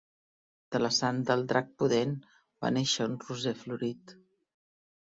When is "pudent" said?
1.83-2.17